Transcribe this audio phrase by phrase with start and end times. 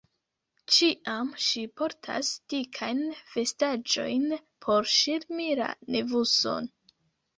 [0.75, 3.03] Ĉiam ŝi portas dikajn
[3.35, 4.27] vestaĵojn
[4.67, 6.73] por ŝirmi la nevuson.